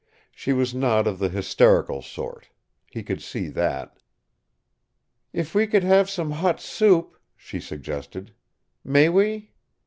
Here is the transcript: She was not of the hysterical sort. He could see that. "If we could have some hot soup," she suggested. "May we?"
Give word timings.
She 0.31 0.51
was 0.51 0.73
not 0.73 1.05
of 1.05 1.19
the 1.19 1.29
hysterical 1.29 2.01
sort. 2.01 2.49
He 2.89 3.03
could 3.03 3.21
see 3.21 3.49
that. 3.49 3.99
"If 5.31 5.53
we 5.53 5.67
could 5.67 5.83
have 5.83 6.09
some 6.09 6.31
hot 6.31 6.59
soup," 6.59 7.19
she 7.35 7.59
suggested. 7.59 8.33
"May 8.83 9.09
we?" 9.09 9.51